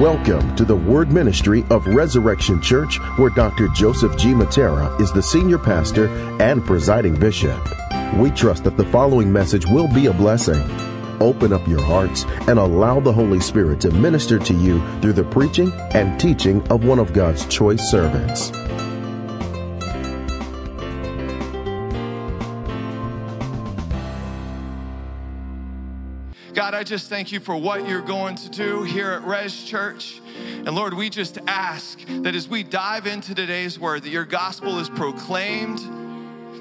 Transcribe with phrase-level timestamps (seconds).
[0.00, 3.68] Welcome to the Word Ministry of Resurrection Church, where Dr.
[3.68, 4.34] Joseph G.
[4.34, 7.58] Mattera is the senior pastor and presiding bishop.
[8.16, 10.60] We trust that the following message will be a blessing.
[11.22, 15.24] Open up your hearts and allow the Holy Spirit to minister to you through the
[15.24, 18.50] preaching and teaching of one of God's choice servants.
[26.76, 30.20] I just thank you for what you're going to do here at Res Church.
[30.44, 34.78] And Lord, we just ask that as we dive into today's word, that your gospel
[34.78, 35.78] is proclaimed,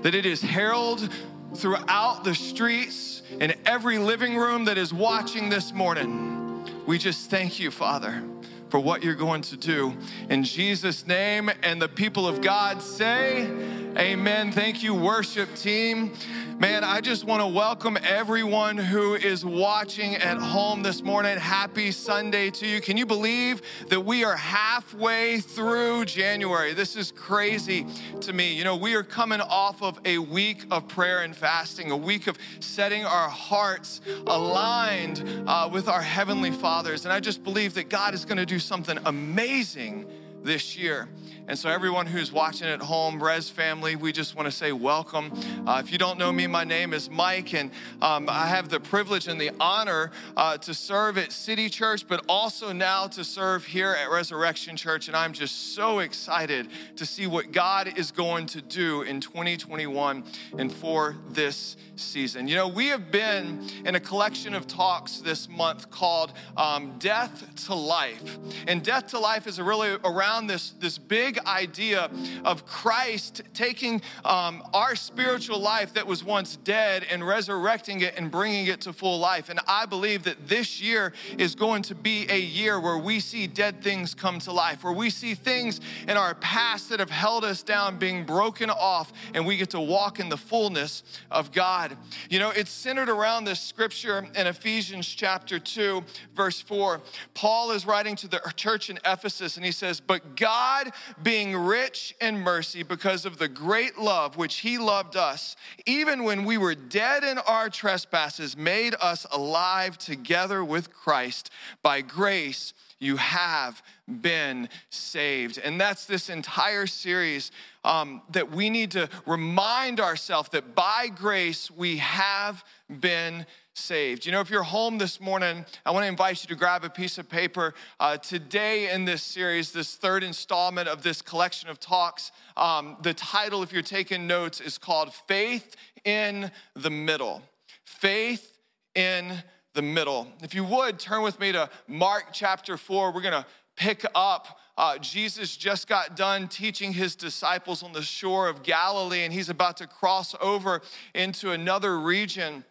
[0.03, 1.11] that it is heralded
[1.53, 6.63] throughout the streets in every living room that is watching this morning.
[6.87, 8.23] We just thank you, Father,
[8.69, 9.97] for what you're going to do.
[10.29, 13.49] In Jesus' name, and the people of God say,
[13.97, 14.51] Amen.
[14.51, 16.13] Thank you, worship team.
[16.57, 21.37] Man, I just want to welcome everyone who is watching at home this morning.
[21.37, 22.79] Happy Sunday to you.
[22.79, 26.73] Can you believe that we are halfway through January?
[26.73, 27.85] This is crazy
[28.21, 28.53] to me.
[28.53, 32.27] You know, we are coming off of a week of prayer and fasting, a week
[32.27, 37.03] of setting our hearts aligned uh, with our Heavenly Fathers.
[37.03, 40.05] And I just believe that God is going to do something amazing
[40.41, 41.09] this year.
[41.47, 45.31] And so, everyone who's watching at home, Res family, we just want to say welcome.
[45.67, 47.69] Uh, if you don't know me, my name is Mike, and
[48.01, 52.25] um, I have the privilege and the honor uh, to serve at City Church, but
[52.27, 55.07] also now to serve here at Resurrection Church.
[55.07, 60.23] And I'm just so excited to see what God is going to do in 2021
[60.57, 62.47] and for this season.
[62.47, 67.65] You know, we have been in a collection of talks this month called um, Death
[67.67, 68.39] to Life.
[68.67, 72.09] And Death to Life is really around this, this big idea
[72.43, 78.31] of Christ taking um, our spiritual life that was once dead and resurrecting it and
[78.31, 79.49] bringing it to full life.
[79.49, 83.47] And I believe that this year is going to be a year where we see
[83.47, 87.43] dead things come to life, where we see things in our past that have held
[87.43, 91.97] us down being broken off, and we get to walk in the fullness of God.
[92.29, 96.03] You know, it's centered around this scripture in Ephesians chapter 2,
[96.35, 97.01] verse 4.
[97.33, 100.91] Paul is writing to the church in Ephesus, and he says, But God
[101.25, 105.55] being rich in mercy because of the great love which he loved us,
[105.87, 111.49] even when we were dead in our trespasses, made us alive together with Christ.
[111.81, 113.81] By grace, you have
[114.21, 115.57] been saved.
[115.57, 117.51] And that's this entire series
[117.83, 122.63] um, that we need to remind ourselves that by grace we have
[122.99, 124.25] been saved.
[124.25, 126.89] You know, if you're home this morning, I want to invite you to grab a
[126.89, 127.73] piece of paper.
[127.99, 133.13] Uh, today, in this series, this third installment of this collection of talks, um, the
[133.13, 135.75] title, if you're taking notes, is called Faith
[136.05, 137.41] in the Middle.
[137.83, 138.57] Faith
[138.95, 139.33] in
[139.73, 140.29] the Middle.
[140.41, 143.11] If you would, turn with me to Mark chapter 4.
[143.11, 144.59] We're going to pick up.
[144.77, 149.49] Uh, Jesus just got done teaching his disciples on the shore of Galilee, and he's
[149.49, 150.81] about to cross over
[151.13, 152.63] into another region.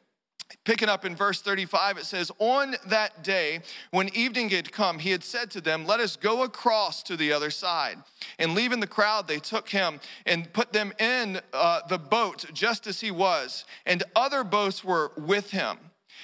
[0.64, 3.60] Picking up in verse 35, it says, On that day,
[3.90, 7.32] when evening had come, he had said to them, Let us go across to the
[7.32, 7.98] other side.
[8.38, 12.86] And leaving the crowd, they took him and put them in uh, the boat just
[12.86, 15.78] as he was, and other boats were with him.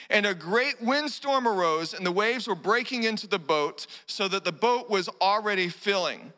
[0.09, 4.45] And a great windstorm arose, and the waves were breaking into the boat, so that
[4.45, 6.33] the boat was already filling.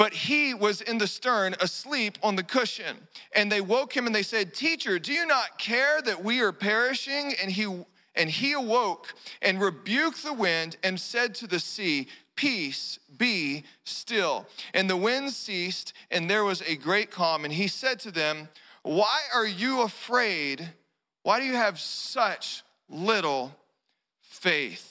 [0.00, 2.96] But he was in the stern, asleep on the cushion.
[3.34, 6.52] And they woke him and they said, Teacher, do you not care that we are
[6.52, 7.34] perishing?
[7.38, 7.84] And he,
[8.14, 9.12] and he awoke
[9.42, 14.46] and rebuked the wind and said to the sea, Peace, be still.
[14.72, 17.44] And the wind ceased, and there was a great calm.
[17.44, 18.48] And he said to them,
[18.82, 20.66] Why are you afraid?
[21.24, 23.54] Why do you have such little
[24.22, 24.89] faith?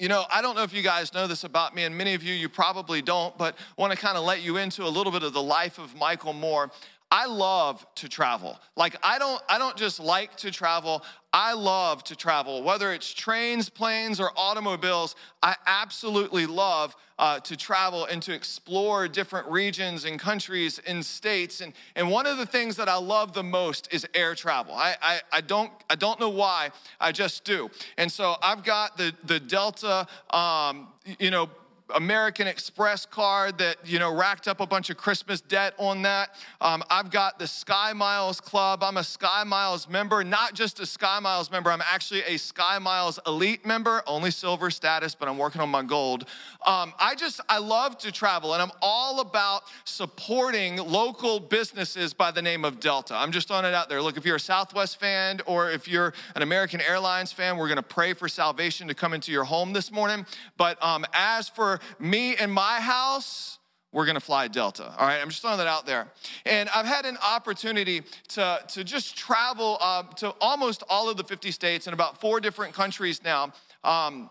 [0.00, 2.22] You know, I don't know if you guys know this about me, and many of
[2.22, 5.22] you, you probably don't, but want to kind of let you into a little bit
[5.22, 6.70] of the life of Michael Moore.
[7.12, 8.58] I love to travel.
[8.76, 11.04] Like I don't I don't just like to travel.
[11.32, 12.62] I love to travel.
[12.62, 19.06] Whether it's trains, planes, or automobiles, I absolutely love uh, to travel and to explore
[19.06, 21.60] different regions and countries and states.
[21.60, 24.74] And, and one of the things that I love the most is air travel.
[24.74, 26.70] I, I, I don't I don't know why.
[27.00, 27.70] I just do.
[27.96, 31.48] And so I've got the the Delta, um, you know,
[31.94, 36.30] American Express card that, you know, racked up a bunch of Christmas debt on that.
[36.60, 38.82] Um, I've got the Sky Miles Club.
[38.82, 42.78] I'm a Sky Miles member, not just a Sky Miles member, I'm actually a Sky
[42.78, 46.26] Miles Elite member, only silver status, but I'm working on my gold.
[46.66, 52.30] Um, I just, I love to travel and I'm all about supporting local businesses by
[52.30, 53.14] the name of Delta.
[53.14, 54.00] I'm just throwing it out there.
[54.02, 57.82] Look, if you're a Southwest fan or if you're an American Airlines fan, we're gonna
[57.82, 60.26] pray for salvation to come into your home this morning.
[60.56, 63.58] But um, as for me and my house,
[63.92, 64.94] we're gonna fly Delta.
[64.98, 66.08] All right, I'm just throwing that out there.
[66.46, 71.24] And I've had an opportunity to, to just travel uh, to almost all of the
[71.24, 73.52] 50 states and about four different countries now.
[73.82, 74.30] Um,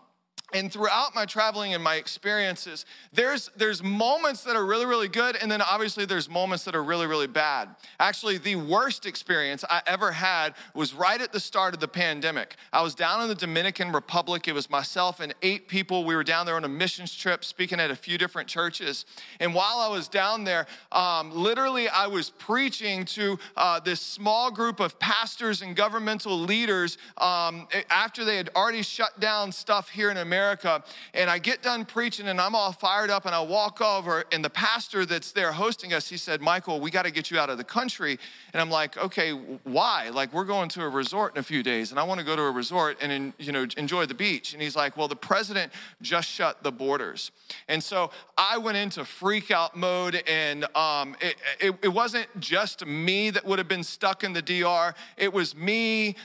[0.52, 5.36] and throughout my traveling and my experiences there's there's moments that are really really good
[5.36, 7.68] and then obviously there's moments that are really really bad.
[7.98, 12.56] Actually the worst experience i ever had was right at the start of the pandemic.
[12.72, 14.48] I was down in the dominican republic.
[14.48, 16.04] It was myself and eight people.
[16.04, 19.04] We were down there on a missions trip speaking at a few different churches.
[19.38, 24.50] And while i was down there um, literally i was preaching to uh, this small
[24.50, 30.10] group of pastors and governmental leaders um, after they had already shut down stuff here
[30.10, 30.82] in america America.
[31.12, 34.42] And I get done preaching and I'm all fired up and I walk over and
[34.42, 37.50] the pastor that's there hosting us, he said, Michael, we got to get you out
[37.50, 38.18] of the country.
[38.54, 39.32] And I'm like, okay,
[39.64, 40.08] why?
[40.08, 42.36] Like we're going to a resort in a few days and I want to go
[42.36, 44.54] to a resort and, you know, enjoy the beach.
[44.54, 47.32] And he's like, well, the president just shut the borders.
[47.68, 52.86] And so I went into freak out mode and um, it, it, it wasn't just
[52.86, 54.94] me that would have been stuck in the DR.
[55.18, 56.16] It was me,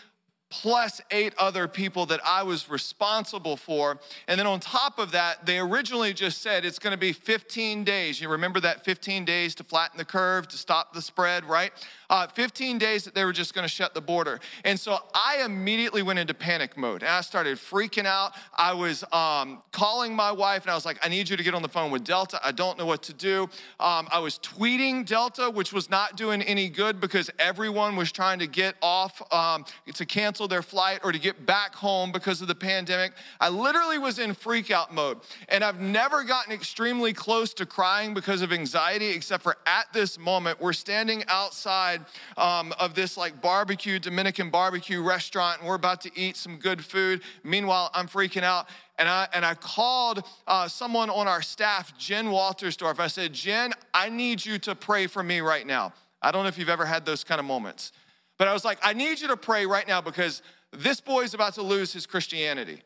[0.62, 4.00] plus eight other people that I was responsible for.
[4.28, 8.22] And then on top of that, they originally just said it's gonna be 15 days.
[8.22, 11.72] You remember that 15 days to flatten the curve, to stop the spread, right?
[12.10, 14.40] Uh, 15 days that they were just gonna shut the border.
[14.64, 18.34] And so I immediately went into panic mode and I started freaking out.
[18.56, 21.54] I was um, calling my wife and I was like, I need you to get
[21.54, 22.40] on the phone with Delta.
[22.44, 23.44] I don't know what to do.
[23.80, 28.40] Um, I was tweeting Delta, which was not doing any good because everyone was trying
[28.40, 32.42] to get off um, to cancel cancel their flight or to get back home because
[32.42, 33.14] of the pandemic.
[33.40, 35.18] I literally was in freak out mode.
[35.50, 40.18] And I've never gotten extremely close to crying because of anxiety, except for at this
[40.20, 42.02] moment, we're standing outside
[42.38, 46.84] um, of this like barbecue, Dominican barbecue restaurant, and we're about to eat some good
[46.84, 47.22] food.
[47.44, 48.68] Meanwhile, I'm freaking out.
[48.98, 53.00] And I, and I called uh, someone on our staff, Jen Waltersdorf.
[53.00, 55.92] I said, Jen, I need you to pray for me right now.
[56.22, 57.92] I don't know if you've ever had those kind of moments.
[58.38, 60.42] But I was like, I need you to pray right now because
[60.72, 62.82] this boy's about to lose his Christianity.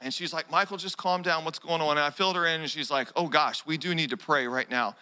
[0.00, 1.44] And she's like, Michael, just calm down.
[1.44, 1.96] What's going on?
[1.96, 4.46] And I filled her in, and she's like, Oh gosh, we do need to pray
[4.46, 4.94] right now.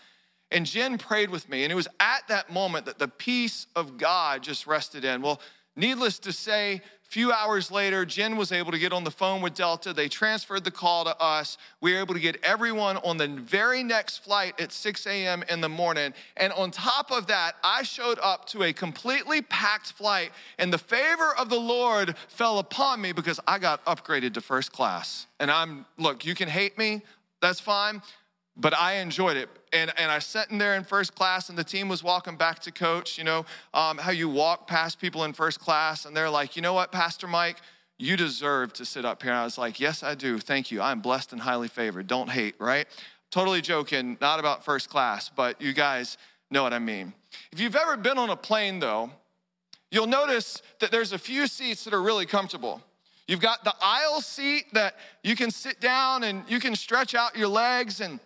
[0.50, 3.98] And Jen prayed with me, and it was at that moment that the peace of
[3.98, 5.20] God just rested in.
[5.20, 5.40] Well,
[5.74, 9.54] needless to say, few hours later, Jen was able to get on the phone with
[9.54, 9.92] Delta.
[9.92, 11.56] They transferred the call to us.
[11.80, 15.44] We were able to get everyone on the very next flight at 6 a.m.
[15.48, 16.14] in the morning.
[16.36, 20.78] And on top of that, I showed up to a completely packed flight, and the
[20.78, 25.26] favor of the Lord fell upon me because I got upgraded to first class.
[25.38, 27.02] And I'm, look, you can hate me,
[27.40, 28.02] that's fine
[28.56, 29.48] but I enjoyed it.
[29.76, 32.60] And, and I sat in there in first class, and the team was walking back
[32.60, 33.18] to coach.
[33.18, 36.62] You know, um, how you walk past people in first class, and they're like, you
[36.62, 37.58] know what, Pastor Mike,
[37.98, 39.32] you deserve to sit up here.
[39.32, 40.38] And I was like, yes, I do.
[40.38, 40.80] Thank you.
[40.80, 42.06] I'm blessed and highly favored.
[42.06, 42.86] Don't hate, right?
[43.30, 46.16] Totally joking, not about first class, but you guys
[46.50, 47.12] know what I mean.
[47.52, 49.10] If you've ever been on a plane, though,
[49.90, 52.82] you'll notice that there's a few seats that are really comfortable.
[53.26, 57.36] You've got the aisle seat that you can sit down and you can stretch out
[57.36, 58.20] your legs and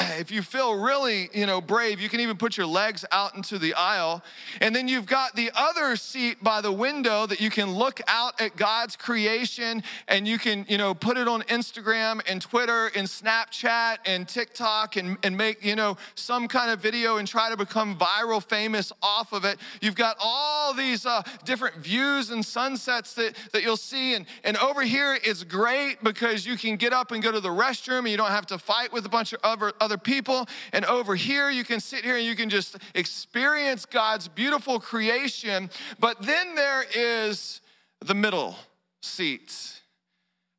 [0.00, 3.58] if you feel really, you know, brave, you can even put your legs out into
[3.58, 4.22] the aisle.
[4.60, 8.40] And then you've got the other seat by the window that you can look out
[8.40, 13.06] at God's creation and you can, you know, put it on Instagram and Twitter and
[13.06, 17.56] Snapchat and TikTok and, and make, you know, some kind of video and try to
[17.56, 19.58] become viral famous off of it.
[19.80, 24.14] You've got all these uh, different views and sunsets that, that you'll see.
[24.14, 27.48] And, and over here, it's great because you can get up and go to the
[27.48, 30.46] restroom and you don't have to fight with a bunch of other, other people.
[30.72, 35.68] And over here, you can sit here and you can just experience God's beautiful creation.
[35.98, 37.60] But then there is
[38.00, 38.54] the middle
[39.02, 39.80] seat.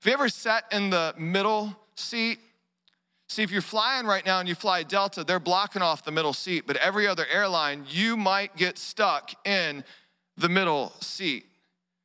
[0.01, 2.39] Have you ever sat in the middle seat?
[3.29, 6.33] See, if you're flying right now and you fly Delta, they're blocking off the middle
[6.33, 9.85] seat, but every other airline, you might get stuck in
[10.35, 11.45] the middle seat,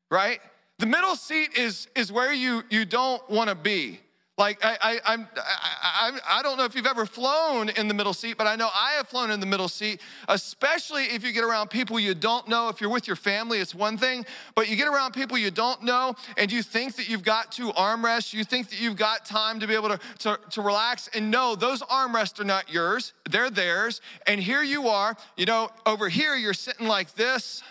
[0.09, 0.39] right?
[0.79, 3.99] The middle seat is, is where you, you don't wanna be.
[4.39, 8.13] Like, I, I, I'm, I, I, don't know if you've ever flown in the middle
[8.13, 11.43] seat, but I know I have flown in the middle seat, especially if you get
[11.43, 12.69] around people you don't know.
[12.69, 15.83] If you're with your family, it's one thing, but you get around people you don't
[15.83, 19.59] know and you think that you've got two armrests, you think that you've got time
[19.61, 21.09] to be able to, to, to relax.
[21.15, 24.03] And no, those armrests are not yours, they're theirs.
[24.27, 27.63] And here you are, you know, over here you're sitting like this,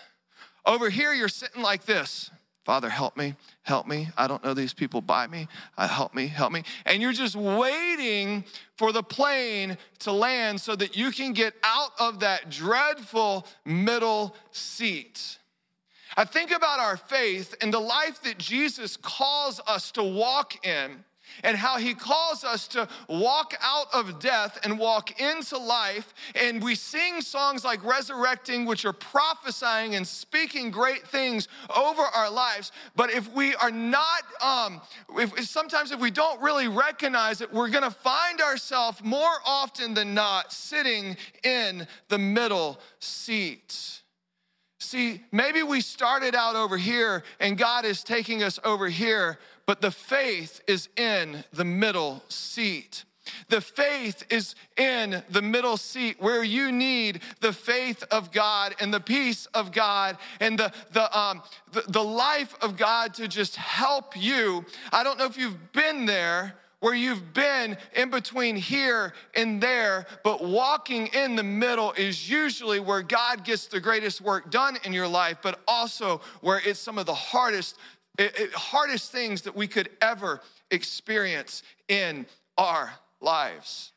[0.64, 2.28] over here you're sitting like this.
[2.64, 4.08] Father, help me, help me.
[4.16, 5.48] I don't know these people by me.
[5.76, 6.62] Uh, help me, help me.
[6.84, 8.44] And you're just waiting
[8.76, 14.36] for the plane to land so that you can get out of that dreadful middle
[14.52, 15.38] seat.
[16.16, 21.04] I think about our faith and the life that Jesus calls us to walk in
[21.42, 26.14] and how he calls us to walk out of death and walk into life.
[26.34, 32.30] And we sing songs like Resurrecting, which are prophesying and speaking great things over our
[32.30, 32.72] lives.
[32.94, 34.80] But if we are not, um,
[35.16, 40.14] if, sometimes if we don't really recognize it, we're gonna find ourselves more often than
[40.14, 44.02] not sitting in the middle seat.
[44.78, 49.80] See, maybe we started out over here and God is taking us over here, but
[49.80, 53.04] the faith is in the middle seat.
[53.48, 58.94] The faith is in the middle seat where you need the faith of God and
[58.94, 61.42] the peace of God and the, the, um,
[61.72, 64.64] the, the life of God to just help you.
[64.92, 70.06] I don't know if you've been there where you've been in between here and there,
[70.22, 74.92] but walking in the middle is usually where God gets the greatest work done in
[74.92, 77.76] your life, but also where it's some of the hardest
[78.18, 83.92] it, it, hardest things that we could ever experience in our lives.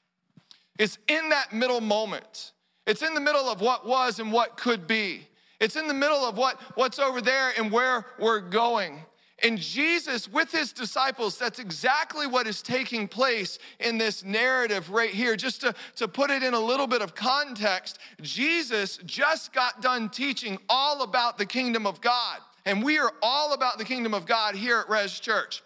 [0.78, 2.54] It's in that middle moment.
[2.86, 5.28] It's in the middle of what was and what could be.
[5.60, 9.04] It's in the middle of what, what's over there and where we're going.
[9.42, 15.12] And Jesus, with his disciples, that's exactly what is taking place in this narrative right
[15.12, 15.36] here.
[15.36, 20.10] Just to, to put it in a little bit of context, Jesus just got done
[20.10, 22.40] teaching all about the kingdom of God.
[22.66, 25.62] And we are all about the kingdom of God here at Res Church.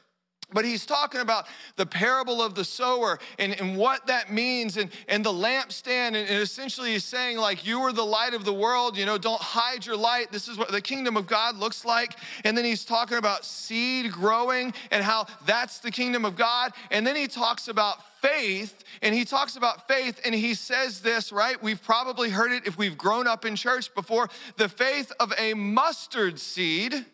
[0.54, 1.48] But he's talking about
[1.78, 6.10] the parable of the sower and, and what that means and, and the lampstand.
[6.10, 8.96] And, and essentially, he's saying, like, you are the light of the world.
[8.96, 10.32] You know, don't hide your light.
[10.32, 12.18] This is what the kingdom of God looks like.
[12.44, 16.74] And then he's talking about seed growing and how that's the kingdom of God.
[16.92, 21.32] And then he talks about faith, and he talks about faith, and he says this,
[21.32, 21.62] right?
[21.62, 24.30] We've probably heard it if we've grown up in church before.
[24.58, 27.06] The faith of a mustard seed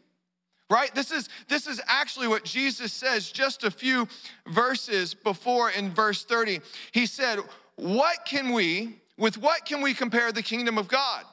[0.72, 0.94] right?
[0.94, 4.08] This is this is actually what jesus says just a few
[4.48, 6.60] verses before in verse 30
[6.92, 7.40] he said
[7.76, 11.26] what can we with what can we compare the kingdom of god?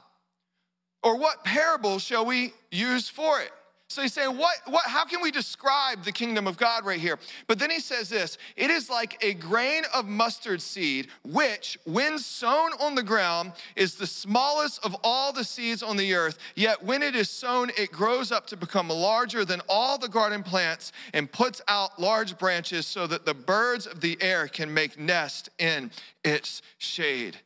[1.03, 3.53] Or what parable shall we use for it
[3.89, 7.21] so he's saying, what, what, how can we describe the kingdom of God right here?
[7.47, 12.19] But then he says this it is like a grain of mustard seed, which, when
[12.19, 16.39] sown on the ground, is the smallest of all the seeds on the earth.
[16.57, 20.43] Yet when it is sown, it grows up to become larger than all the garden
[20.43, 24.99] plants and puts out large branches so that the birds of the air can make
[24.99, 25.93] nest in
[26.25, 27.37] its shade.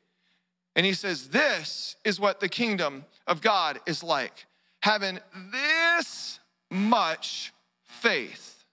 [0.74, 4.46] And he says, This is what the kingdom of God is like
[4.80, 5.18] having
[5.52, 5.79] this
[6.70, 7.52] much
[7.84, 8.64] faith.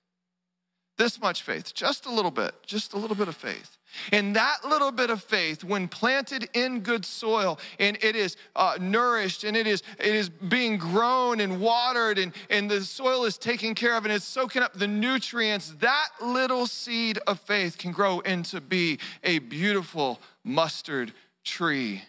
[0.98, 3.78] This much faith, just a little bit, just a little bit of faith.
[4.12, 8.78] And that little bit of faith, when planted in good soil and it is uh,
[8.80, 13.38] nourished and it is, it is being grown and watered and, and the soil is
[13.38, 17.92] taken care of and it's soaking up the nutrients, that little seed of faith can
[17.92, 22.02] grow into be a beautiful mustard tree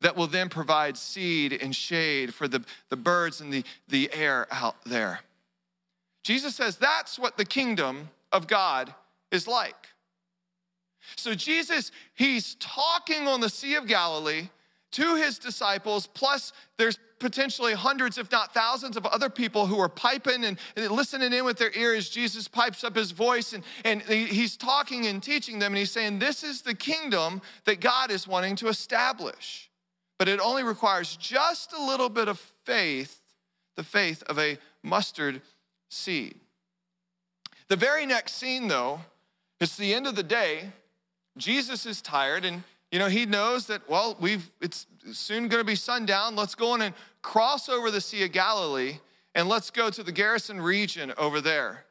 [0.00, 4.46] that will then provide seed and shade for the, the birds and the, the air
[4.50, 5.20] out there.
[6.22, 8.94] Jesus says that's what the kingdom of God
[9.30, 9.88] is like.
[11.16, 14.48] So, Jesus, he's talking on the Sea of Galilee
[14.92, 19.88] to his disciples, plus there's potentially hundreds, if not thousands, of other people who are
[19.88, 22.08] piping and, and listening in with their ears.
[22.08, 26.18] Jesus pipes up his voice and, and he's talking and teaching them, and he's saying,
[26.18, 29.69] This is the kingdom that God is wanting to establish
[30.20, 33.22] but it only requires just a little bit of faith,
[33.76, 35.40] the faith of a mustard
[35.88, 36.34] seed.
[37.68, 39.00] The very next scene, though,
[39.62, 40.72] it's the end of the day.
[41.38, 43.88] Jesus is tired, and you know he knows that.
[43.88, 46.36] Well, we've it's soon going to be sundown.
[46.36, 48.98] Let's go on and cross over the Sea of Galilee,
[49.34, 51.86] and let's go to the Gerasene region over there.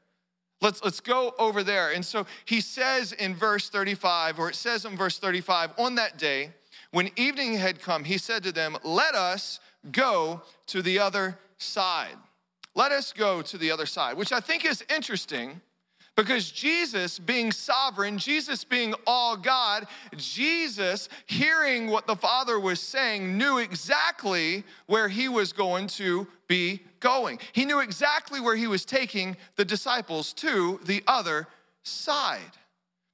[0.61, 1.93] Let's, let's go over there.
[1.93, 6.19] And so he says in verse 35, or it says in verse 35, on that
[6.19, 6.51] day,
[6.91, 9.59] when evening had come, he said to them, Let us
[9.91, 12.15] go to the other side.
[12.75, 15.61] Let us go to the other side, which I think is interesting
[16.19, 23.37] Because Jesus, being sovereign, Jesus being all God, Jesus, hearing what the Father was saying,
[23.37, 27.39] knew exactly where he was going to be going.
[27.53, 31.47] He knew exactly where he was taking the disciples to the other
[31.83, 32.51] side.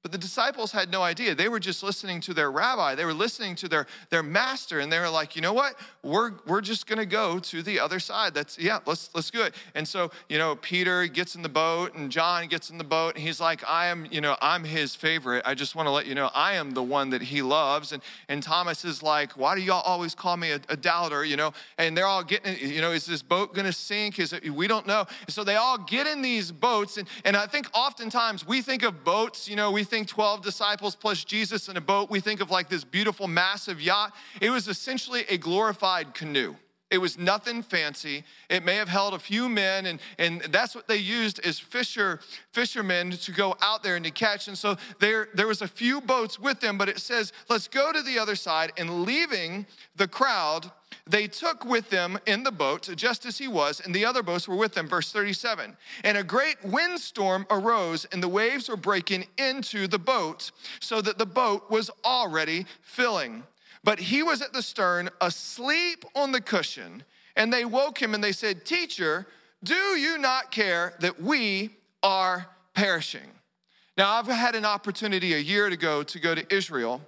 [0.06, 1.34] But the disciples had no idea.
[1.34, 2.94] They were just listening to their rabbi.
[2.94, 5.80] They were listening to their, their master, and they were like, you know what?
[6.04, 8.36] We're, we're just gonna go to the other side.
[8.36, 9.56] That's yeah, let's let's do it.
[9.74, 13.16] And so, you know, Peter gets in the boat and John gets in the boat,
[13.16, 15.42] and he's like, I am, you know, I'm his favorite.
[15.44, 17.92] I just want to let you know I am the one that he loves.
[17.92, 21.26] And and Thomas is like, Why do y'all always call me a, a doubter?
[21.26, 24.20] You know, and they're all getting, you know, is this boat gonna sink?
[24.20, 25.08] Is it we don't know.
[25.30, 29.04] So they all get in these boats, and, and I think oftentimes we think of
[29.04, 32.42] boats, you know, we think think 12 disciples plus Jesus in a boat, we think
[32.42, 34.14] of like this beautiful, massive yacht.
[34.42, 36.56] It was essentially a glorified canoe.
[36.92, 38.25] It was nothing fancy.
[38.50, 42.20] It may have held a few men, and, and that's what they used as fisher,
[42.52, 44.50] fishermen to go out there and to catch.
[44.50, 47.94] And so there, there was a few boats with them, but it says, let's go
[47.94, 48.74] to the other side.
[48.78, 50.70] And leaving the crowd,
[51.08, 54.48] they took with them in the boat, just as he was, and the other boats
[54.48, 54.88] were with them.
[54.88, 55.78] Verse 37.
[56.04, 61.20] And a great windstorm arose, and the waves were breaking into the boat, so that
[61.20, 63.44] the boat was already filling.
[63.84, 67.04] But he was at the stern, asleep on the cushion.
[67.36, 69.28] And they woke him and they said, Teacher,
[69.64, 73.30] do you not care that we are perishing?
[73.96, 77.02] Now, I've had an opportunity a year ago to go to Israel,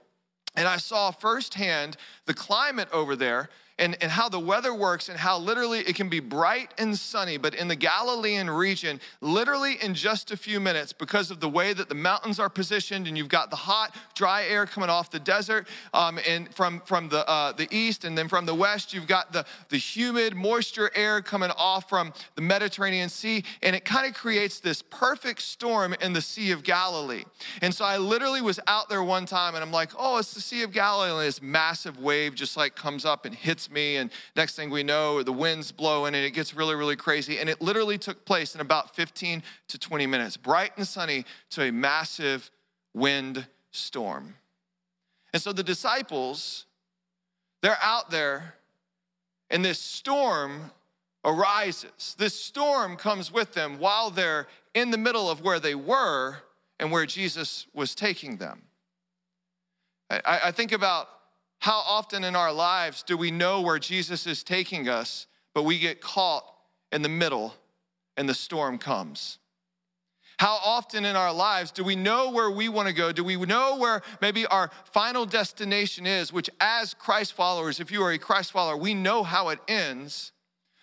[0.55, 5.17] and I saw firsthand the climate over there and, and how the weather works and
[5.17, 7.37] how literally it can be bright and sunny.
[7.37, 11.73] But in the Galilean region, literally in just a few minutes, because of the way
[11.73, 15.19] that the mountains are positioned, and you've got the hot, dry air coming off the
[15.19, 19.07] desert, um, and from, from the, uh, the east, and then from the west, you've
[19.07, 24.07] got the, the humid, moisture air coming off from the Mediterranean Sea, and it kind
[24.07, 27.23] of creates this perfect storm in the Sea of Galilee.
[27.61, 30.41] And so I literally was out there one time, and I'm like, oh, it's the
[30.41, 33.97] Sea of Galilee, and this massive wave just like comes up and hits me.
[33.97, 37.39] And next thing we know, the wind's blowing and it gets really, really crazy.
[37.39, 41.63] And it literally took place in about 15 to 20 minutes, bright and sunny to
[41.63, 42.51] a massive
[42.93, 44.35] wind storm.
[45.33, 46.65] And so the disciples,
[47.61, 48.55] they're out there,
[49.49, 50.71] and this storm
[51.23, 52.15] arises.
[52.17, 56.37] This storm comes with them while they're in the middle of where they were
[56.79, 58.63] and where Jesus was taking them.
[60.09, 61.09] I, I think about
[61.59, 65.79] how often in our lives do we know where Jesus is taking us, but we
[65.79, 66.45] get caught
[66.91, 67.53] in the middle
[68.15, 69.39] and the storm comes?
[70.37, 73.11] How often in our lives do we know where we want to go?
[73.11, 78.03] Do we know where maybe our final destination is, which, as Christ followers, if you
[78.03, 80.31] are a Christ follower, we know how it ends.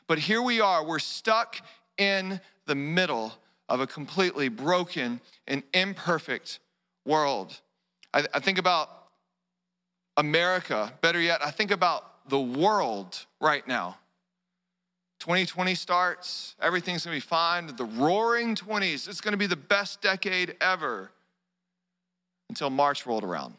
[0.08, 1.60] But here we are, we're stuck
[1.96, 3.32] in the middle
[3.68, 6.58] of a completely broken and imperfect
[7.06, 7.60] world.
[8.12, 9.03] I, I think about
[10.16, 13.98] America, better yet, I think about the world right now.
[15.20, 17.66] 2020 starts, everything's gonna be fine.
[17.66, 21.11] The roaring 20s, it's gonna be the best decade ever
[22.48, 23.55] until March rolled around.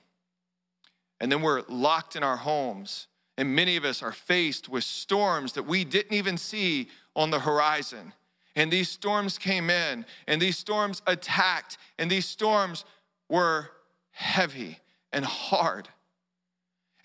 [1.19, 5.53] And then we're locked in our homes, and many of us are faced with storms
[5.53, 8.13] that we didn't even see on the horizon.
[8.55, 12.85] And these storms came in, and these storms attacked, and these storms
[13.27, 13.71] were
[14.11, 14.79] heavy
[15.11, 15.89] and hard.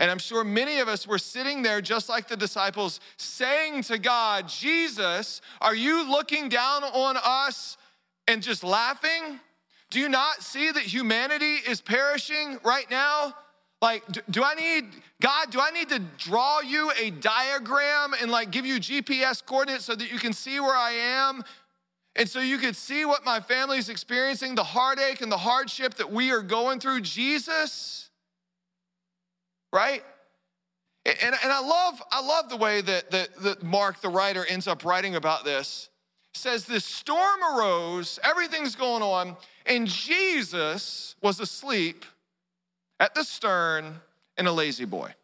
[0.00, 3.98] And I'm sure many of us were sitting there just like the disciples, saying to
[3.98, 7.76] God, Jesus, are you looking down on us
[8.26, 9.38] and just laughing?
[9.90, 13.34] Do you not see that humanity is perishing right now?
[13.82, 14.86] Like, do, I need,
[15.20, 19.84] God, do I need to draw you a diagram and like give you GPS coordinates
[19.84, 21.44] so that you can see where I am?
[22.16, 25.94] And so you can see what my family is experiencing, the heartache and the hardship
[25.94, 27.02] that we are going through.
[27.02, 28.09] Jesus,
[29.72, 30.02] right?
[31.06, 34.68] And, and I love I love the way that, that, that Mark, the writer, ends
[34.68, 35.88] up writing about this.
[36.34, 42.04] says this storm arose, everything's going on, and Jesus was asleep
[42.98, 44.00] at the stern
[44.36, 45.14] in a La-Z-Boy.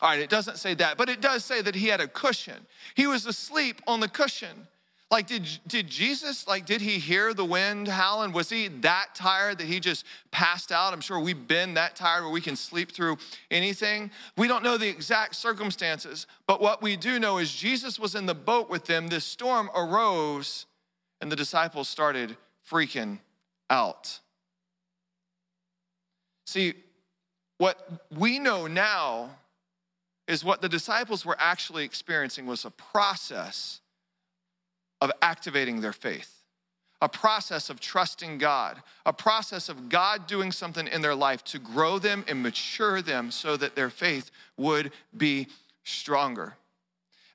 [0.00, 2.66] All right, it doesn't say that, but it does say that he had a cushion.
[2.94, 4.66] He was asleep on the cushion.
[5.10, 8.30] Like, did, did Jesus, like, did he hear the wind howling?
[8.30, 10.92] Was he that tired that he just passed out?
[10.92, 13.18] I'm sure we've been that tired where we can sleep through
[13.50, 14.12] anything.
[14.36, 18.26] We don't know the exact circumstances, but what we do know is Jesus was in
[18.26, 19.08] the boat with them.
[19.08, 20.66] This storm arose,
[21.20, 22.36] and the disciples started
[22.70, 23.18] freaking
[23.68, 24.20] out.
[26.46, 26.74] See,
[27.58, 29.30] what we know now
[30.28, 33.80] is what the disciples were actually experiencing was a process
[35.00, 36.44] of activating their faith,
[37.00, 41.58] a process of trusting God, a process of God doing something in their life to
[41.58, 45.48] grow them and mature them so that their faith would be
[45.84, 46.54] stronger.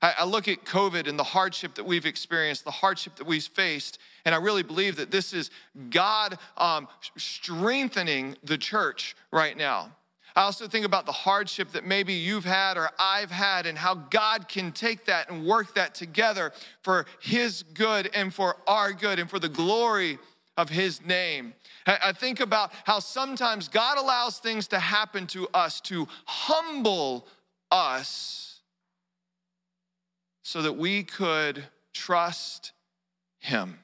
[0.02, 3.98] I, look at COVID and the hardship that we've experienced, the hardship that we've faced,
[4.24, 5.50] and I really believe that this is
[5.90, 9.92] God um, strengthening the church right now.
[10.36, 13.94] I also think about the hardship that maybe you've had or I've had and how
[13.94, 19.18] God can take that and work that together for His good and for our good
[19.18, 20.18] and for the glory
[20.58, 21.54] of His name.
[21.86, 27.26] I think about how sometimes God allows things to happen to us to humble
[27.70, 28.60] us
[30.42, 32.72] so that we could trust
[33.38, 33.78] Him.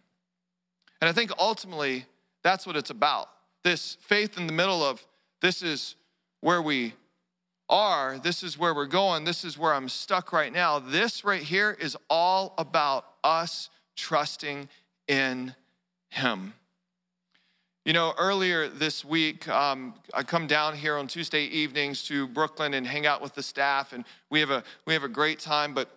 [1.00, 2.04] And I think ultimately
[2.42, 3.30] that's what it's about.
[3.64, 5.06] This faith in the middle of
[5.40, 5.96] this is
[6.42, 6.92] where we
[7.68, 10.78] are, this is where we're going, this is where I'm stuck right now.
[10.78, 14.68] This right here is all about us trusting
[15.08, 15.54] in
[16.10, 16.52] Him.
[17.84, 22.74] You know, earlier this week, um, I come down here on Tuesday evenings to Brooklyn
[22.74, 25.74] and hang out with the staff, and we have a we have a great time.
[25.74, 25.88] But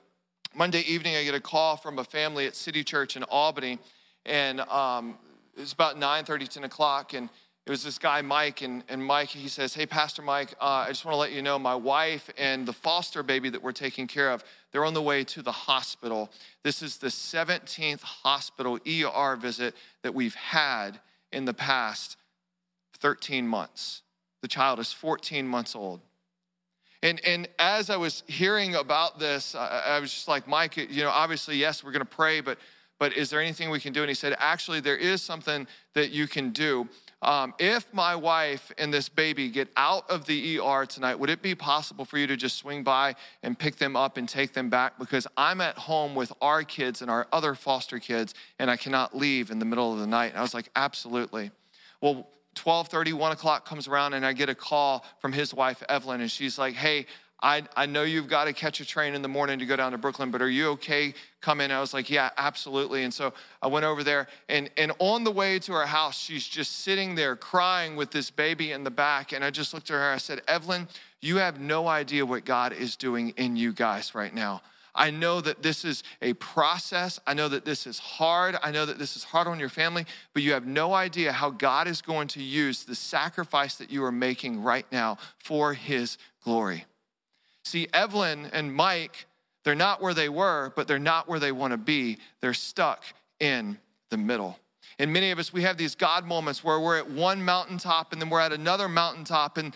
[0.56, 3.78] Monday evening, I get a call from a family at City Church in Albany,
[4.26, 5.18] and um,
[5.58, 7.30] it's about 9 30, 10 o'clock, and
[7.66, 10.90] it was this guy, Mike, and, and Mike, he says, Hey, Pastor Mike, uh, I
[10.90, 14.06] just want to let you know my wife and the foster baby that we're taking
[14.06, 16.32] care of, they're on the way to the hospital.
[16.64, 19.74] This is the 17th hospital ER visit
[20.04, 21.00] that we've had
[21.32, 22.18] in the past
[23.00, 24.04] 13 months.
[24.42, 26.02] The child is 14 months old.
[27.02, 31.04] And, and as I was hearing about this, I, I was just like, Mike, you
[31.04, 32.60] know, obviously, yes, we're going to pray, but,
[33.00, 34.02] but is there anything we can do?
[34.02, 36.88] And he said, Actually, there is something that you can do
[37.26, 41.42] um, if my wife and this baby get out of the ER tonight, would it
[41.42, 44.70] be possible for you to just swing by and pick them up and take them
[44.70, 45.00] back?
[45.00, 49.18] Because I'm at home with our kids and our other foster kids, and I cannot
[49.18, 50.28] leave in the middle of the night.
[50.28, 51.50] And I was like, absolutely.
[52.00, 56.22] Well, 12:30, 1 o'clock comes around, and I get a call from his wife, Evelyn,
[56.22, 57.08] and she's like, hey,
[57.42, 59.92] I, I know you've got to catch a train in the morning to go down
[59.92, 61.70] to Brooklyn, but are you okay coming?
[61.70, 63.04] I was like, yeah, absolutely.
[63.04, 66.48] And so I went over there, and, and on the way to her house, she's
[66.48, 69.34] just sitting there crying with this baby in the back.
[69.34, 70.88] And I just looked at her, I said, Evelyn,
[71.22, 74.62] you have no idea what God is doing in you guys right now.
[74.96, 77.20] I know that this is a process.
[77.28, 78.56] I know that this is hard.
[78.64, 81.50] I know that this is hard on your family, but you have no idea how
[81.50, 86.18] God is going to use the sacrifice that you are making right now for His
[86.44, 86.86] glory.
[87.66, 89.26] See, Evelyn and Mike,
[89.64, 92.20] they're not where they were, but they're not where they want to be.
[92.40, 93.04] They're stuck
[93.40, 93.80] in
[94.12, 94.60] the middle.
[95.00, 98.22] And many of us, we have these God moments where we're at one mountaintop and
[98.22, 99.58] then we're at another mountaintop.
[99.58, 99.76] And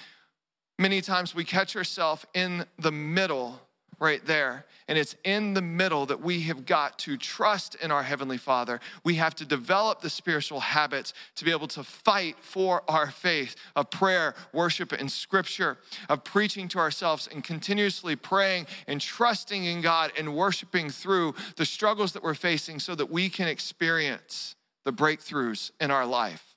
[0.77, 3.59] many times we catch ourselves in the middle
[3.99, 4.65] right there.
[4.87, 8.79] And it's in the middle that we have got to trust in our Heavenly Father.
[9.03, 13.55] We have to develop the spiritual habits to be able to fight for our faith
[13.75, 19.81] of prayer, worship, and scripture, of preaching to ourselves and continuously praying and trusting in
[19.81, 24.93] God and worshiping through the struggles that we're facing so that we can experience the
[24.93, 26.55] breakthroughs in our life.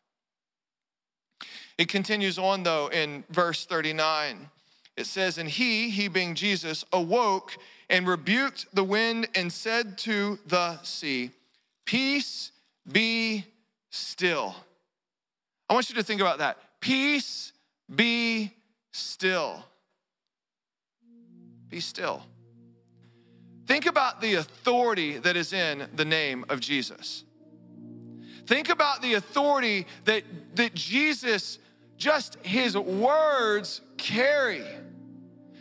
[1.77, 4.49] It continues on, though, in verse 39
[4.97, 7.57] it says, And he, he being Jesus, awoke
[7.89, 11.31] and rebuked the wind and said to the sea,
[11.85, 12.53] Peace
[12.91, 13.45] be
[13.91, 14.55] still.
[15.69, 16.59] I want you to think about that.
[16.81, 17.53] Peace
[17.95, 18.53] be
[18.93, 19.65] still.
[21.69, 22.23] Be still.
[23.67, 27.25] Think about the authority that is in the name of Jesus.
[28.47, 30.25] Think about the authority that,
[30.57, 31.59] that Jesus,
[31.97, 34.65] just his words carry.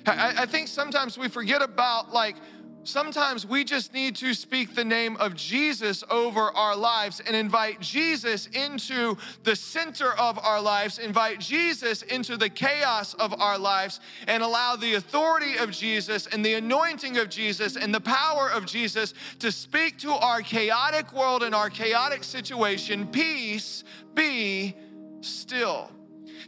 [0.05, 2.35] I, I think sometimes we forget about like,
[2.83, 7.79] Sometimes we just need to speak the name of Jesus over our lives and invite
[7.79, 13.99] Jesus into the center of our lives, invite Jesus into the chaos of our lives,
[14.27, 18.65] and allow the authority of Jesus and the anointing of Jesus and the power of
[18.65, 23.05] Jesus to speak to our chaotic world and our chaotic situation.
[23.07, 23.83] Peace
[24.15, 24.75] be
[25.21, 25.91] still.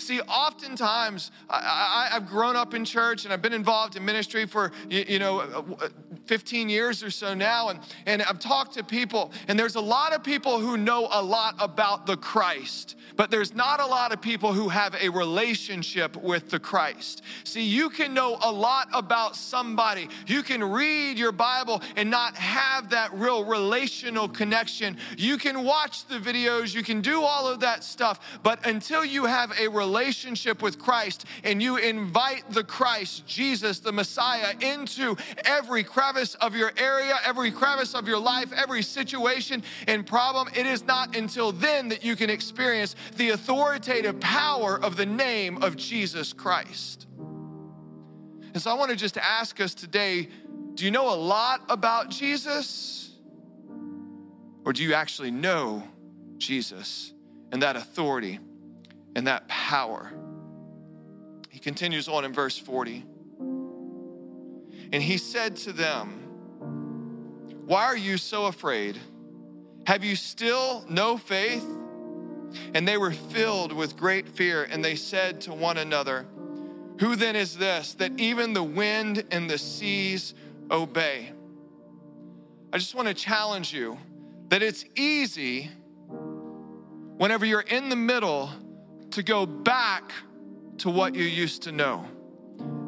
[0.04, 4.74] See, oftentimes I, have grown up in church and I've been involved in ministry for,
[4.90, 5.88] you, you know, uh,
[6.26, 7.70] 15 years or so now.
[7.70, 11.22] And, and I've talked to people, and there's a lot of people who know a
[11.22, 16.18] lot about the Christ, but there's not a lot of people who have a relationship
[16.18, 17.22] with the Christ.
[17.46, 20.10] See, you can know a lot about somebody.
[20.28, 24.98] You can read your Bible and not have that real relational connection.
[25.18, 29.26] You can watch the videos, you can do all of that stuff, but until you
[29.26, 35.16] have a relationship, relationship with Christ and you invite the Christ, Jesus, the Messiah, into
[35.46, 40.66] every crevice of your area, every crevice of your life, every situation and problem, it
[40.66, 45.78] is not until then that you can experience the authoritative power of the name of
[45.78, 47.06] Jesus Christ.
[47.20, 50.30] And so I want to just ask us today
[50.74, 53.12] do you know a lot about Jesus?
[54.66, 55.84] Or do you actually know
[56.40, 57.14] Jesus
[57.52, 58.40] and that authority
[59.16, 60.12] and that power?
[61.50, 63.06] He continues on in verse 40.
[64.92, 66.10] And he said to them,
[67.66, 69.00] Why are you so afraid?
[69.86, 71.66] Have you still no faith?
[72.74, 76.28] And they were filled with great fear, and they said to one another,
[77.00, 80.36] Who then is this that even the wind and the seas
[80.70, 81.32] obey?
[82.72, 83.98] I just want to challenge you
[84.50, 85.70] that it's easy
[87.18, 88.50] whenever you're in the middle
[89.14, 90.12] to go back
[90.80, 92.06] to what you used to know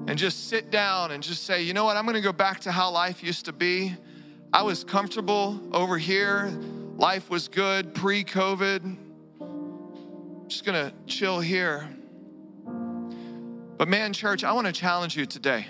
[0.08, 2.72] and just sit down and just say, you know what, I'm gonna go back to
[2.72, 3.96] how life used to be.
[4.52, 6.52] I was comfortable over here,
[6.98, 8.98] life was good pre COVID.
[10.48, 11.88] Just gonna chill here.
[13.78, 15.68] But man, church, I wanna challenge you today.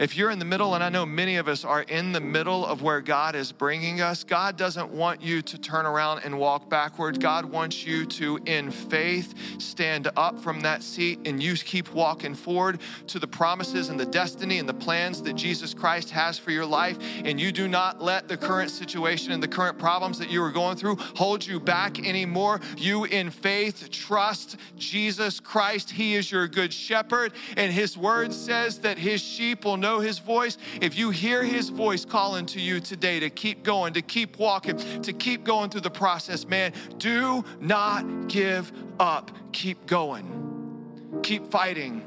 [0.00, 2.64] If you're in the middle, and I know many of us are in the middle
[2.64, 6.70] of where God is bringing us, God doesn't want you to turn around and walk
[6.70, 7.18] backwards.
[7.18, 12.34] God wants you to, in faith, stand up from that seat and you keep walking
[12.34, 16.50] forward to the promises and the destiny and the plans that Jesus Christ has for
[16.50, 16.96] your life.
[17.22, 20.50] And you do not let the current situation and the current problems that you are
[20.50, 22.62] going through hold you back anymore.
[22.78, 25.90] You, in faith, trust Jesus Christ.
[25.90, 30.00] He is your good shepherd, and His word says that His sheep will know know
[30.00, 34.02] his voice, if you hear his voice calling to you today to keep going, to
[34.02, 39.30] keep walking, to keep going through the process, man, do not give up.
[39.52, 41.20] Keep going.
[41.22, 42.06] Keep fighting.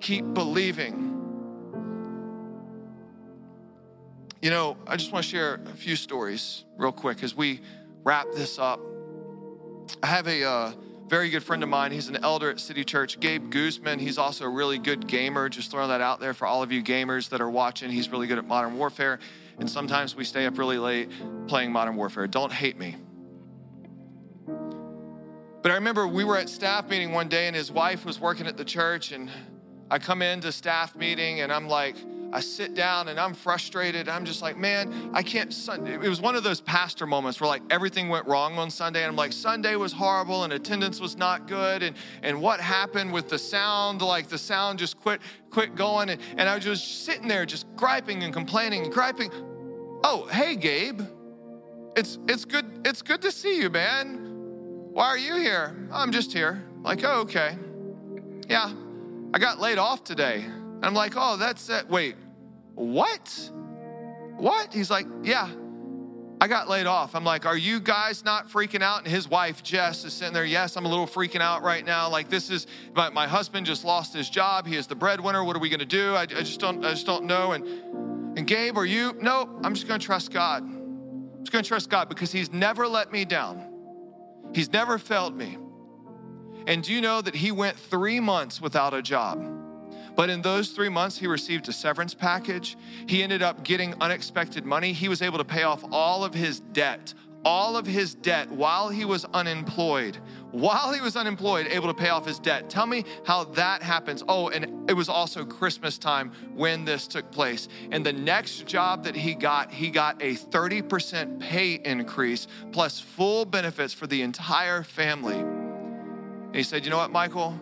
[0.00, 1.04] Keep believing.
[4.40, 7.60] You know, I just want to share a few stories real quick as we
[8.04, 8.80] wrap this up.
[10.02, 10.72] I have a uh,
[11.08, 11.90] very good friend of mine.
[11.90, 13.98] He's an elder at City Church, Gabe Guzman.
[13.98, 15.48] He's also a really good gamer.
[15.48, 17.90] Just throwing that out there for all of you gamers that are watching.
[17.90, 19.18] He's really good at Modern Warfare.
[19.58, 21.10] And sometimes we stay up really late
[21.46, 22.26] playing Modern Warfare.
[22.26, 22.96] Don't hate me.
[25.62, 28.46] But I remember we were at staff meeting one day and his wife was working
[28.46, 29.10] at the church.
[29.12, 29.30] And
[29.90, 31.96] I come into staff meeting and I'm like,
[32.32, 34.08] I sit down and I'm frustrated.
[34.08, 35.50] I'm just like, man, I can't.
[35.86, 39.02] It was one of those pastor moments where like everything went wrong on Sunday.
[39.02, 41.82] And I'm like, Sunday was horrible and attendance was not good.
[41.82, 44.02] And, and what happened with the sound?
[44.02, 46.10] Like the sound just quit, quit going.
[46.10, 49.30] And, and I was just sitting there just griping and complaining and griping.
[50.04, 51.00] Oh, hey, Gabe.
[51.96, 52.66] It's, it's good.
[52.84, 54.26] It's good to see you, man.
[54.92, 55.88] Why are you here?
[55.92, 56.64] I'm just here.
[56.82, 57.56] Like, oh, okay.
[58.48, 58.72] Yeah,
[59.34, 60.44] I got laid off today.
[60.82, 61.88] I'm like, oh, that's it.
[61.88, 62.16] Wait,
[62.74, 63.50] what?
[64.36, 64.72] What?
[64.72, 65.50] He's like, yeah,
[66.40, 67.16] I got laid off.
[67.16, 69.00] I'm like, are you guys not freaking out?
[69.00, 72.08] And his wife, Jess, is sitting there, yes, I'm a little freaking out right now.
[72.08, 74.66] Like, this is, my, my husband just lost his job.
[74.66, 75.42] He is the breadwinner.
[75.42, 76.14] What are we going to do?
[76.14, 77.52] I, I, just don't, I just don't know.
[77.52, 79.14] And, and Gabe, are you?
[79.20, 80.62] No, I'm just going to trust God.
[80.62, 83.64] I'm just going to trust God because he's never let me down.
[84.54, 85.58] He's never failed me.
[86.68, 89.57] And do you know that he went three months without a job?
[90.18, 92.76] But in those three months, he received a severance package.
[93.06, 94.92] He ended up getting unexpected money.
[94.92, 98.88] He was able to pay off all of his debt, all of his debt while
[98.88, 100.18] he was unemployed.
[100.50, 102.68] While he was unemployed, able to pay off his debt.
[102.68, 104.24] Tell me how that happens.
[104.26, 107.68] Oh, and it was also Christmas time when this took place.
[107.92, 113.44] And the next job that he got, he got a 30% pay increase plus full
[113.44, 115.38] benefits for the entire family.
[115.38, 117.56] And he said, You know what, Michael?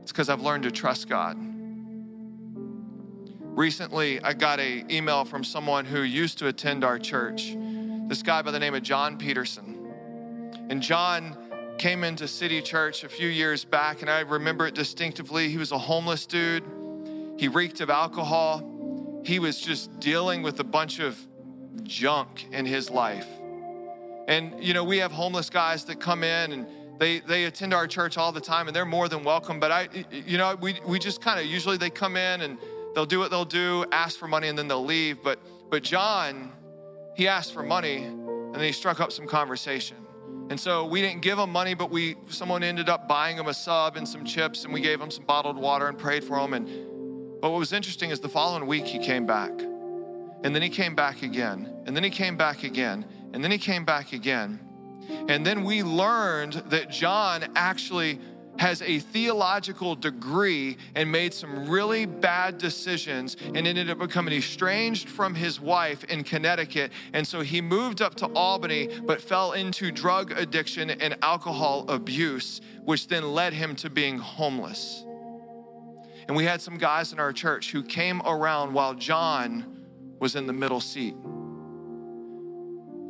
[0.00, 1.53] It's because I've learned to trust God.
[3.54, 7.54] Recently, I got an email from someone who used to attend our church,
[8.08, 9.92] this guy by the name of John Peterson.
[10.68, 11.36] And John
[11.78, 15.50] came into City Church a few years back, and I remember it distinctively.
[15.50, 16.64] He was a homeless dude,
[17.38, 21.16] he reeked of alcohol, he was just dealing with a bunch of
[21.84, 23.28] junk in his life.
[24.26, 26.66] And, you know, we have homeless guys that come in and
[26.98, 29.60] they, they attend our church all the time and they're more than welcome.
[29.60, 32.58] But I, you know, we, we just kind of usually they come in and
[32.94, 35.22] they'll do what they'll do, ask for money, and then they'll leave.
[35.22, 35.38] But
[35.70, 36.52] but John,
[37.14, 39.96] he asked for money, and then he struck up some conversation.
[40.50, 43.54] And so we didn't give him money, but we someone ended up buying him a
[43.54, 46.52] sub and some chips, and we gave him some bottled water and prayed for him.
[46.52, 46.66] And
[47.40, 50.94] but what was interesting is the following week he came back, and then he came
[50.94, 54.60] back again, and then he came back again, and then he came back again.
[55.28, 58.18] And then we learned that John actually
[58.58, 65.08] has a theological degree and made some really bad decisions and ended up becoming estranged
[65.08, 66.92] from his wife in Connecticut.
[67.12, 72.60] And so he moved up to Albany, but fell into drug addiction and alcohol abuse,
[72.84, 75.04] which then led him to being homeless.
[76.26, 79.84] And we had some guys in our church who came around while John
[80.20, 81.14] was in the middle seat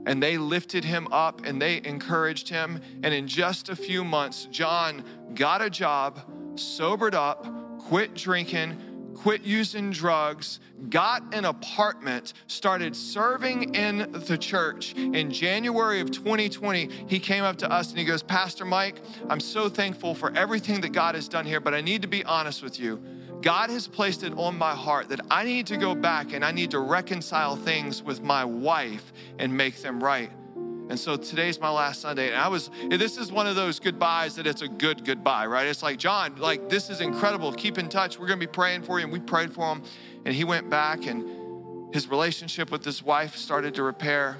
[0.06, 2.80] and they lifted him up and they encouraged him.
[3.02, 6.20] And in just a few months, John got a job,
[6.56, 7.46] sobered up,
[7.78, 14.92] quit drinking, quit using drugs, got an apartment, started serving in the church.
[14.94, 19.40] In January of 2020, he came up to us and he goes, Pastor Mike, I'm
[19.40, 22.62] so thankful for everything that God has done here, but I need to be honest
[22.62, 23.02] with you.
[23.44, 26.50] God has placed it on my heart that I need to go back and I
[26.50, 30.30] need to reconcile things with my wife and make them right.
[30.56, 32.28] And so today's my last Sunday.
[32.28, 35.66] And I was, this is one of those goodbyes that it's a good goodbye, right?
[35.66, 37.52] It's like, John, like, this is incredible.
[37.52, 38.18] Keep in touch.
[38.18, 39.04] We're going to be praying for you.
[39.04, 39.82] And we prayed for him.
[40.24, 44.38] And he went back and his relationship with his wife started to repair.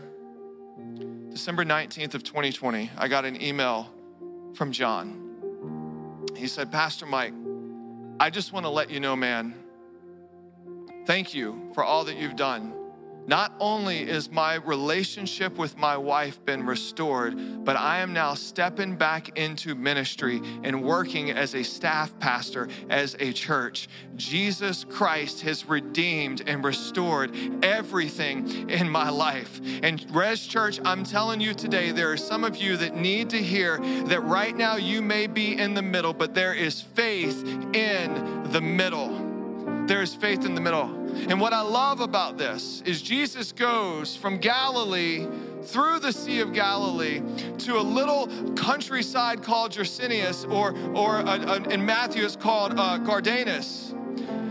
[1.29, 3.91] December 19th of 2020, I got an email
[4.55, 5.21] from John.
[6.37, 7.35] He said, Pastor Mike,
[8.21, 9.55] I just want to let you know, man,
[11.05, 12.73] thank you for all that you've done.
[13.27, 18.97] Not only is my relationship with my wife been restored, but I am now stepping
[18.97, 23.89] back into ministry and working as a staff pastor as a church.
[24.17, 27.35] Jesus Christ has redeemed and restored
[27.65, 29.61] everything in my life.
[29.83, 33.43] And Res Church, I'm telling you today, there are some of you that need to
[33.43, 37.43] hear that right now you may be in the middle, but there is faith
[37.75, 39.87] in the middle.
[39.87, 41.04] There is faith in the middle.
[41.29, 45.27] And what I love about this is Jesus goes from Galilee
[45.63, 47.23] through the Sea of Galilee
[47.59, 51.21] to a little countryside called Gerasenes, or, or
[51.71, 53.95] in Matthew it's called uh, Gadarenes.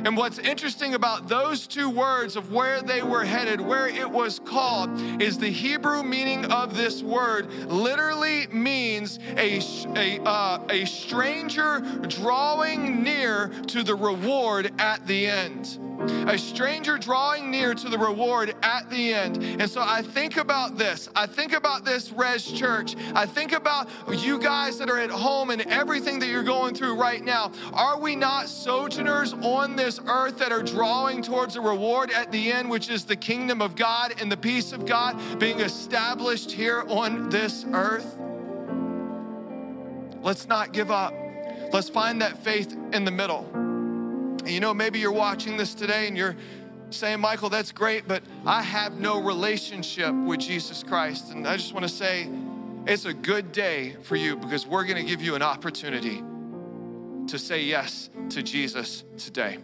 [0.06, 4.38] And what's interesting about those two words of where they were headed, where it was
[4.40, 4.90] called,
[5.22, 9.62] is the Hebrew meaning of this word literally means a,
[9.96, 15.80] a, uh, a stranger drawing near to the reward at the end
[16.28, 19.44] a stranger drawing near to the reward at the end.
[19.44, 21.10] And so I think about this.
[21.16, 22.96] I think about this Res Church.
[23.14, 26.96] I think about you guys that are at home and everything that you're going through
[26.96, 27.52] right now.
[27.74, 32.52] Are we not sojourners on this earth that are drawing towards a reward at the
[32.52, 36.84] end, which is the kingdom of God and the peace of God being established here
[36.88, 38.18] on this earth?
[40.22, 41.14] Let's not give up.
[41.72, 43.63] Let's find that faith in the middle.
[44.46, 46.36] You know, maybe you're watching this today and you're
[46.90, 51.32] saying, Michael, that's great, but I have no relationship with Jesus Christ.
[51.32, 52.30] And I just want to say,
[52.86, 56.22] it's a good day for you because we're going to give you an opportunity
[57.28, 59.60] to say yes to Jesus today.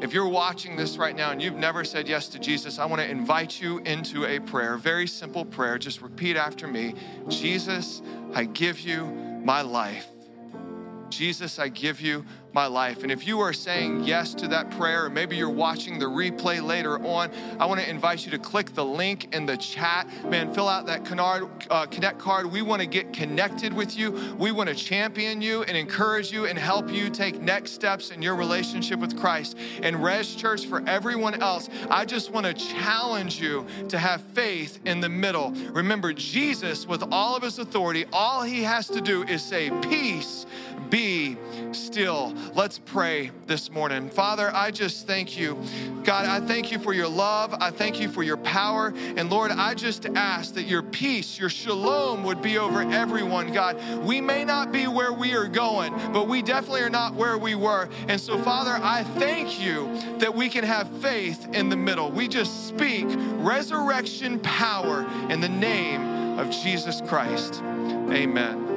[0.00, 3.02] If you're watching this right now and you've never said yes to Jesus, I want
[3.02, 5.78] to invite you into a prayer, very simple prayer.
[5.78, 6.94] Just repeat after me
[7.28, 8.02] Jesus,
[8.34, 9.04] I give you
[9.44, 10.06] my life.
[11.08, 13.02] Jesus, I give you my life.
[13.02, 16.62] And if you are saying yes to that prayer, or maybe you're watching the replay
[16.62, 20.06] later on, I want to invite you to click the link in the chat.
[20.26, 21.02] Man, fill out that
[21.70, 22.50] uh, Connect card.
[22.50, 24.34] We want to get connected with you.
[24.38, 28.22] We want to champion you and encourage you and help you take next steps in
[28.22, 29.56] your relationship with Christ.
[29.82, 34.78] And Res Church, for everyone else, I just want to challenge you to have faith
[34.84, 35.50] in the middle.
[35.72, 40.46] Remember, Jesus, with all of his authority, all he has to do is say, Peace,
[40.90, 41.36] be
[41.72, 42.34] still.
[42.54, 44.10] Let's pray this morning.
[44.10, 45.56] Father, I just thank you.
[46.04, 47.54] God, I thank you for your love.
[47.60, 48.92] I thank you for your power.
[49.16, 53.52] And Lord, I just ask that your peace, your shalom would be over everyone.
[53.52, 57.38] God, we may not be where we are going, but we definitely are not where
[57.38, 57.88] we were.
[58.08, 62.10] And so, Father, I thank you that we can have faith in the middle.
[62.10, 67.62] We just speak resurrection power in the name of Jesus Christ.
[67.62, 68.71] Amen.